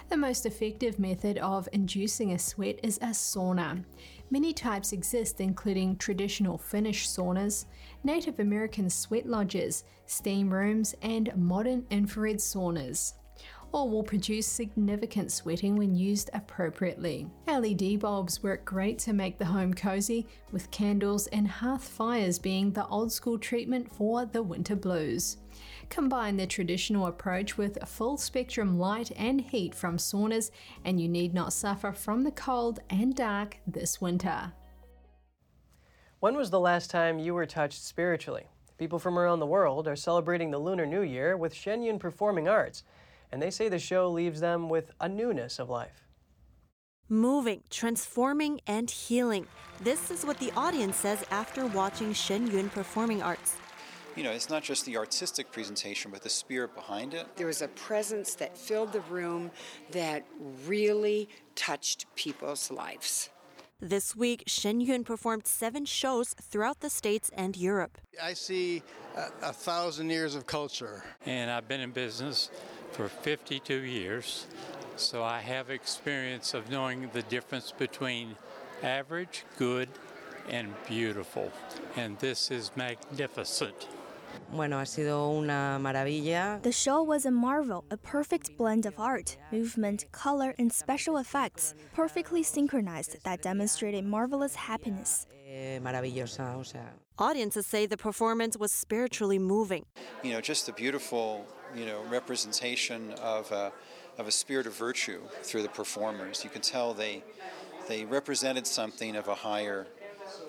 [0.09, 3.84] The most effective method of inducing a sweat is a sauna.
[4.32, 7.66] Many types exist, including traditional Finnish saunas,
[8.03, 13.14] Native American sweat lodges, steam rooms, and modern infrared saunas
[13.72, 17.28] or will produce significant sweating when used appropriately.
[17.47, 22.72] LED bulbs work great to make the home cozy, with candles and hearth fires being
[22.72, 25.38] the old school treatment for the winter blues.
[25.89, 30.51] Combine the traditional approach with full spectrum light and heat from saunas,
[30.86, 34.53] and you need not suffer from the cold and dark this winter.
[36.19, 38.45] When was the last time you were touched spiritually?
[38.78, 42.47] People from around the world are celebrating the Lunar New Year with Shen Yun Performing
[42.47, 42.84] Arts,
[43.32, 46.07] and they say the show leaves them with a newness of life.
[47.09, 49.47] Moving, transforming, and healing.
[49.82, 53.55] This is what the audience says after watching Shen Yun Performing Arts.
[54.15, 57.27] You know, it's not just the artistic presentation, but the spirit behind it.
[57.38, 59.51] There was a presence that filled the room
[59.91, 60.25] that
[60.67, 63.29] really touched people's lives.
[63.79, 67.97] This week, Shen Yun performed seven shows throughout the States and Europe.
[68.21, 68.84] I see
[69.15, 71.03] a, a, thousand years of culture.
[71.25, 72.51] And I've been in business
[72.91, 74.47] for 52 years,
[74.95, 78.35] so I have experience of knowing the difference between
[78.83, 79.89] average, good,
[80.49, 81.51] and beautiful.
[81.95, 83.87] And this is magnificent.
[84.53, 86.61] Bueno, ha sido una maravilla.
[86.61, 91.73] The show was a marvel, a perfect blend of art, movement, color, and special effects,
[91.93, 95.25] perfectly synchronized that demonstrated marvelous happiness.
[95.47, 96.79] Eh, maravillosa, o sea.
[97.19, 99.85] Audiences say the performance was spiritually moving.
[100.23, 101.45] You know, just the beautiful,
[101.76, 103.72] you know, representation of a,
[104.17, 106.43] of a spirit of virtue through the performers.
[106.43, 107.24] You can tell they
[107.88, 109.88] they represented something of a higher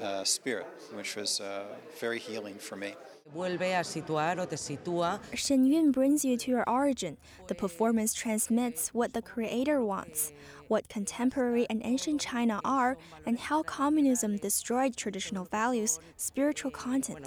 [0.01, 1.65] uh, spirit, which was uh,
[1.99, 2.95] very healing for me.
[3.35, 5.19] Shen a situar o te sitúa.
[5.35, 7.17] Shen Yun brings you to your origin.
[7.47, 10.33] The performance transmits what the creator wants,
[10.69, 17.25] what contemporary and ancient China are, and how communism destroyed traditional values, spiritual content.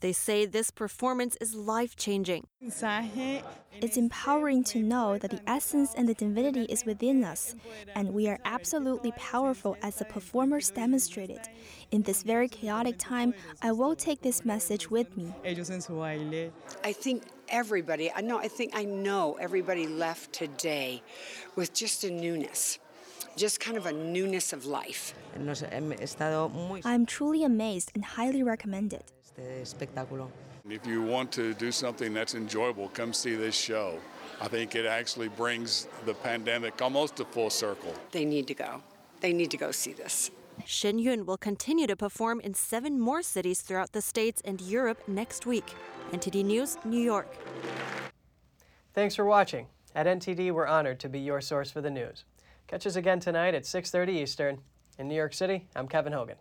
[0.00, 2.46] They say this performance is life changing.
[2.60, 7.54] It's empowering to know that the essence and the divinity is within us,
[7.94, 11.40] and we are absolutely powerful as the performers demonstrated.
[11.90, 15.34] In this very chaotic time, I will take this message with me.
[15.44, 21.02] I think everybody, I know, I think I know everybody left today
[21.54, 22.78] with just a newness
[23.36, 25.14] just kind of a newness of life.
[26.84, 28.42] I'm truly amazed and highly
[29.38, 30.26] recommend it.
[30.68, 34.00] If you want to do something that's enjoyable, come see this show.
[34.40, 37.94] I think it actually brings the pandemic almost to full circle.
[38.10, 38.82] They need to go.
[39.20, 40.30] They need to go see this.
[40.64, 45.06] Shen Yun will continue to perform in seven more cities throughout the States and Europe
[45.06, 45.74] next week.
[46.12, 47.32] NTD News, New York.
[48.94, 49.66] Thanks for watching.
[49.94, 52.24] At NTD, we're honored to be your source for the news.
[52.66, 54.62] Catch us again tonight at 6:30 Eastern.
[54.98, 56.36] In New York City, I'm Kevin Hogan.